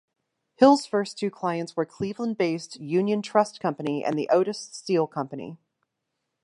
Hill's 0.55 0.87
first 0.87 1.19
two 1.19 1.29
clients 1.29 1.75
were 1.77 1.85
Cleveland-based 1.85 2.79
Union 2.79 3.21
Trust 3.21 3.59
Company, 3.59 4.03
and 4.03 4.17
the 4.17 4.29
Otis 4.29 4.57
Steel 4.71 5.05
Company. 5.05 5.59